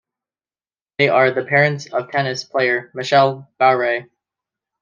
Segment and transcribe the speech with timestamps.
[0.97, 4.09] They are the parents of tennis player Michelle Bowrey.